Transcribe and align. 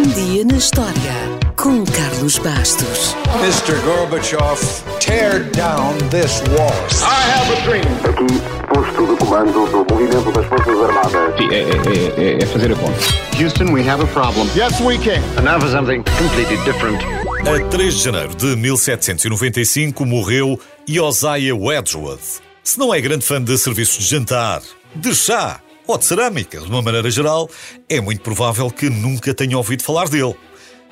Um 0.00 0.08
dia 0.14 0.46
na 0.46 0.56
história 0.56 0.94
com 1.56 1.84
Carlos 1.84 2.38
Bastos. 2.38 3.14
Mr. 3.42 3.78
Gorbachev, 3.84 4.58
tear 4.98 5.44
down 5.50 5.94
this 6.08 6.40
wall. 6.56 6.72
I 7.02 7.20
have 7.28 7.52
a 7.52 7.60
dream. 7.66 7.84
Aqui, 8.08 8.40
posto 8.66 9.06
de 9.06 9.16
comando 9.18 9.52
do 9.52 9.94
movimento 9.94 10.32
das 10.32 10.46
Forças 10.46 10.80
Armadas. 10.80 11.36
Sim, 11.36 11.50
é, 11.50 11.60
é, 11.60 12.38
é, 12.38 12.42
é 12.42 12.46
fazer 12.46 12.72
a 12.72 12.76
conta. 12.76 12.98
Houston, 13.38 13.74
we 13.74 13.86
have 13.86 14.02
a 14.02 14.06
problem. 14.06 14.48
Yes, 14.56 14.80
we 14.80 14.96
can. 14.96 15.20
And 15.36 15.42
now 15.42 15.60
for 15.60 15.68
something 15.68 16.02
completely 16.18 16.56
different. 16.64 17.02
A 17.46 17.68
3 17.68 17.94
de 17.94 18.02
janeiro 18.02 18.34
de 18.34 18.56
1795 18.56 20.06
morreu 20.06 20.58
Josiah 20.88 21.54
Wedgwood. 21.54 22.22
Se 22.64 22.78
não 22.78 22.94
é 22.94 23.02
grande 23.02 23.26
fã 23.26 23.38
de 23.42 23.58
serviços 23.58 23.98
de 23.98 24.16
jantar, 24.16 24.62
de 24.96 25.14
chá 25.14 25.60
ou 25.90 25.98
de 25.98 26.04
cerâmica, 26.04 26.60
de 26.60 26.66
uma 26.66 26.80
maneira 26.80 27.10
geral, 27.10 27.50
é 27.88 28.00
muito 28.00 28.22
provável 28.22 28.70
que 28.70 28.88
nunca 28.88 29.34
tenha 29.34 29.56
ouvido 29.56 29.82
falar 29.82 30.08
dele. 30.08 30.36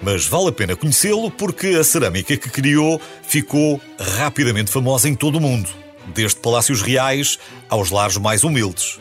Mas 0.03 0.27
vale 0.27 0.49
a 0.49 0.53
pena 0.53 0.77
conhecê-lo 0.77 1.31
porque 1.31 1.69
a 1.69 1.85
cerâmica 1.85 2.37
que 2.37 2.51
criou 2.51 3.01
ficou 3.23 3.81
rapidamente 4.17 4.71
famosa 4.71 5.09
em 5.09 5.15
todo 5.15 5.39
o 5.39 5.41
mundo, 5.41 5.69
desde 6.15 6.41
palácios 6.41 6.83
reais 6.83 7.39
aos 7.69 7.91
lares 7.91 8.17
mais 8.17 8.45
humildes. 8.45 8.99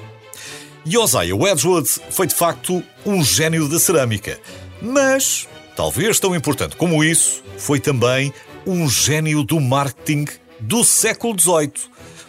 Josiah 0.85 1.35
Wedgwood 1.35 1.89
foi 2.11 2.27
de 2.27 2.35
facto 2.35 2.83
um 3.05 3.23
gênio 3.23 3.67
da 3.67 3.79
cerâmica, 3.79 4.39
mas, 4.81 5.47
talvez 5.75 6.19
tão 6.19 6.35
importante 6.35 6.75
como 6.75 7.03
isso, 7.03 7.43
foi 7.57 7.79
também 7.79 8.33
um 8.65 8.87
gênio 8.89 9.43
do 9.43 9.59
marketing 9.59 10.25
do 10.59 10.83
século 10.83 11.35
XVIII. 11.39 11.71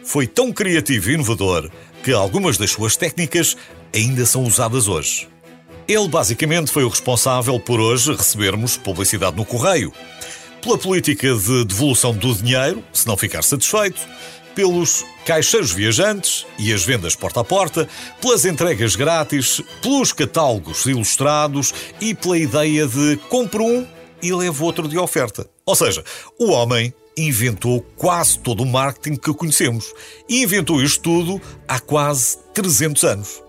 Foi 0.05 0.27
tão 0.27 0.53
criativo 0.53 1.11
e 1.11 1.15
inovador 1.15 1.71
que 2.09 2.13
algumas 2.15 2.57
das 2.57 2.71
suas 2.71 2.97
técnicas 2.97 3.55
ainda 3.95 4.25
são 4.25 4.43
usadas 4.43 4.89
hoje. 4.89 5.29
Ele 5.87 6.09
basicamente 6.09 6.71
foi 6.71 6.83
o 6.83 6.89
responsável 6.89 7.61
por 7.61 7.81
hoje 7.81 8.15
recebermos 8.15 8.79
publicidade 8.79 9.37
no 9.37 9.45
correio, 9.45 9.93
pela 10.63 10.79
política 10.79 11.35
de 11.35 11.67
devolução 11.67 12.15
do 12.15 12.35
dinheiro, 12.35 12.83
se 12.95 13.07
não 13.07 13.15
ficar 13.15 13.43
satisfeito, 13.43 14.01
pelos 14.55 15.05
caixeiros 15.27 15.71
viajantes 15.71 16.47
e 16.59 16.73
as 16.73 16.83
vendas 16.83 17.15
porta 17.15 17.41
a 17.41 17.45
porta, 17.45 17.87
pelas 18.23 18.47
entregas 18.47 18.97
grátis, 18.97 19.61
pelos 19.83 20.11
catálogos 20.11 20.87
ilustrados 20.87 21.75
e 22.01 22.15
pela 22.15 22.39
ideia 22.39 22.87
de 22.87 23.19
compre 23.29 23.61
um 23.61 23.87
e 24.23 24.33
leve 24.33 24.63
outro 24.63 24.89
de 24.89 24.97
oferta. 24.97 25.47
Ou 25.67 25.75
seja, 25.75 26.03
o 26.39 26.53
homem 26.53 26.91
inventou 27.27 27.81
quase 27.97 28.39
todo 28.39 28.63
o 28.63 28.67
marketing 28.67 29.17
que 29.17 29.33
conhecemos 29.35 29.93
e 30.29 30.43
inventou 30.43 30.83
isto 30.83 31.03
tudo 31.03 31.41
há 31.67 31.81
quase 31.81 32.39
300 32.55 33.05
anos. 33.05 33.43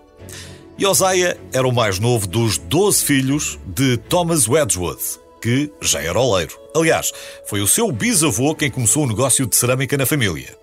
Josiah 0.78 1.36
era 1.52 1.68
o 1.68 1.72
mais 1.72 1.98
novo 1.98 2.26
dos 2.26 2.56
12 2.56 3.04
filhos 3.04 3.58
de 3.66 3.98
Thomas 3.98 4.48
Wedgwood, 4.48 5.00
que 5.40 5.70
já 5.80 6.00
era 6.00 6.18
oleiro. 6.18 6.58
Aliás, 6.74 7.12
foi 7.46 7.60
o 7.60 7.66
seu 7.66 7.92
bisavô 7.92 8.54
quem 8.54 8.70
começou 8.70 9.04
o 9.04 9.06
negócio 9.06 9.46
de 9.46 9.54
cerâmica 9.56 9.96
na 9.98 10.06
família. 10.06 10.56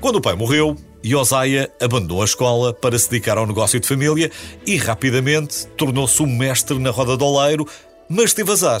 Quando 0.00 0.16
o 0.16 0.20
pai 0.22 0.34
morreu, 0.34 0.76
Josiah 1.02 1.68
abandonou 1.80 2.22
a 2.22 2.24
escola 2.24 2.72
para 2.72 2.98
se 2.98 3.10
dedicar 3.10 3.36
ao 3.36 3.46
negócio 3.46 3.78
de 3.78 3.86
família 3.86 4.30
e 4.66 4.76
rapidamente 4.76 5.66
tornou-se 5.76 6.22
um 6.22 6.26
mestre 6.26 6.78
na 6.78 6.90
roda 6.90 7.16
do 7.16 7.24
oleiro, 7.24 7.66
mas 8.08 8.32
teve 8.32 8.50
azar. 8.50 8.80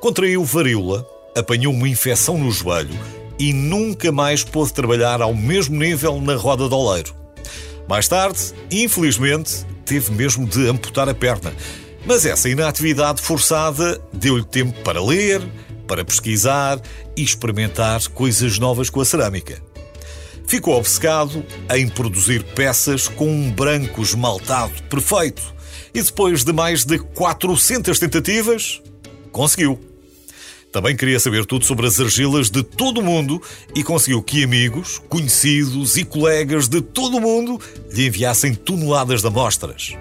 Contraiu 0.00 0.44
varíola, 0.44 1.06
apanhou 1.36 1.72
uma 1.72 1.88
infecção 1.88 2.38
no 2.38 2.50
joelho 2.50 2.98
e 3.38 3.52
nunca 3.52 4.12
mais 4.12 4.44
pôde 4.44 4.72
trabalhar 4.72 5.20
ao 5.20 5.34
mesmo 5.34 5.76
nível 5.76 6.20
na 6.20 6.36
roda 6.36 6.68
do 6.68 6.76
oleiro. 6.76 7.14
Mais 7.88 8.08
tarde, 8.08 8.52
infelizmente, 8.70 9.66
teve 9.84 10.12
mesmo 10.12 10.46
de 10.46 10.68
amputar 10.68 11.08
a 11.08 11.14
perna, 11.14 11.52
mas 12.06 12.24
essa 12.24 12.48
inatividade 12.48 13.20
forçada 13.20 14.00
deu-lhe 14.12 14.44
tempo 14.44 14.80
para 14.82 15.02
ler, 15.02 15.42
para 15.86 16.04
pesquisar 16.04 16.80
e 17.16 17.22
experimentar 17.22 18.06
coisas 18.08 18.58
novas 18.58 18.88
com 18.88 19.00
a 19.00 19.04
cerâmica. 19.04 19.60
Ficou 20.46 20.76
obcecado 20.76 21.44
em 21.74 21.88
produzir 21.88 22.42
peças 22.42 23.08
com 23.08 23.26
um 23.26 23.50
branco 23.50 24.02
esmaltado 24.02 24.74
perfeito 24.90 25.42
e 25.92 26.02
depois 26.02 26.44
de 26.44 26.52
mais 26.52 26.84
de 26.84 26.98
400 26.98 27.98
tentativas, 27.98 28.82
conseguiu. 29.32 29.93
Também 30.74 30.96
queria 30.96 31.20
saber 31.20 31.46
tudo 31.46 31.64
sobre 31.64 31.86
as 31.86 32.00
argilas 32.00 32.50
de 32.50 32.60
todo 32.64 32.98
o 32.98 33.04
mundo 33.04 33.40
e 33.76 33.84
conseguiu 33.84 34.20
que 34.20 34.42
amigos, 34.42 35.00
conhecidos 35.08 35.96
e 35.96 36.04
colegas 36.04 36.66
de 36.66 36.80
todo 36.80 37.18
o 37.18 37.20
mundo 37.20 37.60
lhe 37.92 38.08
enviassem 38.08 38.56
toneladas 38.56 39.20
de 39.20 39.28
amostras. 39.28 39.96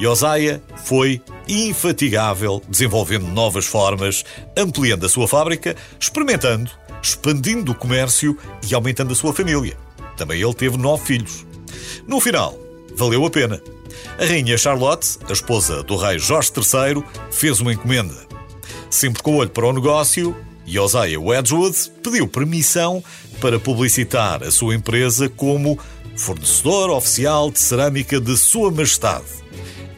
Josiah 0.00 0.58
foi 0.86 1.20
infatigável, 1.46 2.62
desenvolvendo 2.66 3.26
novas 3.26 3.66
formas, 3.66 4.24
ampliando 4.56 5.04
a 5.04 5.08
sua 5.10 5.28
fábrica, 5.28 5.76
experimentando, 6.00 6.70
expandindo 7.02 7.72
o 7.72 7.74
comércio 7.74 8.38
e 8.66 8.74
aumentando 8.74 9.12
a 9.12 9.14
sua 9.14 9.34
família. 9.34 9.76
Também 10.16 10.40
ele 10.40 10.54
teve 10.54 10.78
nove 10.78 11.04
filhos. 11.04 11.44
No 12.08 12.20
final, 12.20 12.58
valeu 12.96 13.22
a 13.26 13.30
pena. 13.30 13.60
A 14.18 14.24
rainha 14.24 14.56
Charlotte, 14.56 15.18
a 15.28 15.32
esposa 15.34 15.82
do 15.82 15.94
rei 15.96 16.18
Jorge 16.18 16.52
III, 16.56 17.04
fez 17.30 17.60
uma 17.60 17.74
encomenda. 17.74 18.29
Sempre 18.90 19.22
com 19.22 19.36
olho 19.36 19.50
para 19.50 19.66
o 19.66 19.72
negócio, 19.72 20.36
Josiah 20.66 21.20
Wedgwood 21.20 21.76
pediu 22.02 22.26
permissão 22.26 23.02
para 23.40 23.58
publicitar 23.58 24.42
a 24.42 24.50
sua 24.50 24.74
empresa 24.74 25.28
como 25.28 25.78
fornecedor 26.16 26.90
oficial 26.90 27.50
de 27.50 27.60
cerâmica 27.60 28.20
de 28.20 28.36
Sua 28.36 28.70
Majestade 28.70 29.24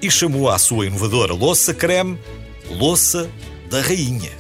e 0.01 0.11
chamou 0.11 0.49
à 0.51 0.59
sua 0.59 0.87
inovadora 0.87 1.33
louça 1.33 1.73
creme 1.73 2.19
Louça 2.71 3.31
da 3.69 3.81
Rainha. 3.81 4.31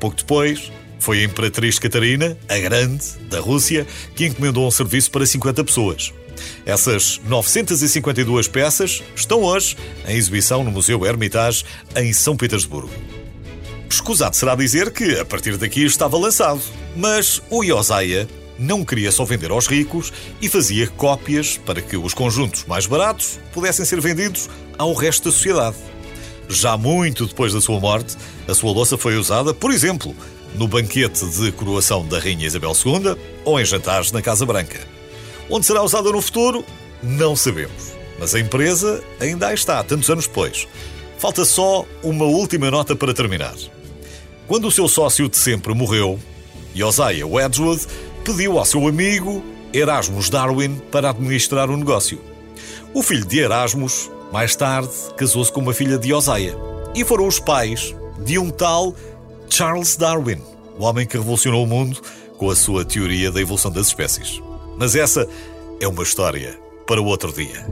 Pouco 0.00 0.16
depois, 0.16 0.70
foi 0.98 1.20
a 1.20 1.24
Imperatriz 1.24 1.78
Catarina, 1.78 2.36
a 2.48 2.58
Grande, 2.58 3.04
da 3.28 3.40
Rússia, 3.40 3.86
que 4.14 4.26
encomendou 4.26 4.66
um 4.66 4.70
serviço 4.70 5.10
para 5.10 5.26
50 5.26 5.64
pessoas. 5.64 6.12
Essas 6.64 7.20
952 7.24 8.48
peças 8.48 9.02
estão 9.14 9.42
hoje 9.42 9.76
em 10.06 10.16
exibição 10.16 10.64
no 10.64 10.70
Museu 10.70 11.04
Hermitage, 11.04 11.64
em 11.94 12.12
São 12.12 12.36
Petersburgo. 12.36 12.90
Escusado 13.88 14.36
será 14.36 14.54
dizer 14.54 14.90
que, 14.90 15.18
a 15.18 15.24
partir 15.24 15.56
daqui, 15.56 15.84
estava 15.84 16.16
lançado. 16.18 16.60
Mas 16.96 17.40
o 17.50 17.64
Josiah 17.64 18.26
não 18.58 18.84
queria 18.84 19.12
só 19.12 19.24
vender 19.24 19.50
aos 19.50 19.66
ricos 19.66 20.12
e 20.40 20.48
fazia 20.48 20.86
cópias 20.88 21.56
para 21.58 21.80
que 21.80 21.96
os 21.96 22.14
conjuntos 22.14 22.64
mais 22.64 22.86
baratos 22.86 23.38
pudessem 23.52 23.84
ser 23.84 24.00
vendidos 24.00 24.48
ao 24.78 24.92
resto 24.92 25.24
da 25.24 25.30
sociedade. 25.30 25.76
Já 26.48 26.76
muito 26.76 27.26
depois 27.26 27.52
da 27.52 27.60
sua 27.60 27.80
morte, 27.80 28.16
a 28.46 28.54
sua 28.54 28.72
louça 28.72 28.96
foi 28.96 29.16
usada, 29.16 29.52
por 29.52 29.70
exemplo, 29.70 30.14
no 30.54 30.68
banquete 30.68 31.26
de 31.26 31.52
coroação 31.52 32.06
da 32.06 32.18
Rainha 32.18 32.46
Isabel 32.46 32.72
II 32.72 33.16
ou 33.44 33.60
em 33.60 33.64
jantares 33.64 34.12
na 34.12 34.22
Casa 34.22 34.46
Branca. 34.46 34.80
Onde 35.50 35.66
será 35.66 35.82
usada 35.82 36.10
no 36.10 36.20
futuro? 36.20 36.64
Não 37.02 37.36
sabemos. 37.36 37.94
Mas 38.18 38.34
a 38.34 38.40
empresa 38.40 39.02
ainda 39.20 39.52
está, 39.52 39.82
tantos 39.84 40.08
anos 40.08 40.26
depois. 40.26 40.66
Falta 41.18 41.44
só 41.44 41.84
uma 42.02 42.24
última 42.24 42.70
nota 42.70 42.94
para 42.94 43.14
terminar. 43.14 43.54
Quando 44.46 44.68
o 44.68 44.70
seu 44.70 44.86
sócio 44.86 45.28
de 45.28 45.36
sempre 45.36 45.74
morreu, 45.74 46.18
Josiah 46.74 47.26
Wedgwood 47.26 47.86
pediu 48.24 48.58
ao 48.58 48.64
seu 48.64 48.86
amigo 48.86 49.42
Erasmus 49.72 50.28
Darwin 50.28 50.76
para 50.90 51.10
administrar 51.10 51.70
o 51.70 51.76
negócio. 51.76 52.20
O 52.94 53.02
filho 53.02 53.24
de 53.24 53.40
Erasmus, 53.40 54.10
mais 54.32 54.54
tarde, 54.54 54.90
casou-se 55.16 55.50
com 55.50 55.60
uma 55.60 55.74
filha 55.74 55.98
de 55.98 56.08
Josiah 56.08 56.54
e 56.94 57.04
foram 57.04 57.26
os 57.26 57.40
pais 57.40 57.94
de 58.24 58.38
um 58.38 58.50
tal 58.50 58.94
Charles 59.48 59.96
Darwin, 59.96 60.40
o 60.78 60.84
homem 60.84 61.06
que 61.06 61.16
revolucionou 61.16 61.64
o 61.64 61.66
mundo 61.66 62.00
com 62.36 62.50
a 62.50 62.56
sua 62.56 62.84
teoria 62.84 63.30
da 63.30 63.40
evolução 63.40 63.70
das 63.70 63.86
espécies. 63.86 64.40
Mas 64.76 64.94
essa 64.94 65.26
é 65.80 65.88
uma 65.88 66.02
história 66.02 66.58
para 66.86 67.00
outro 67.00 67.32
dia. 67.32 67.66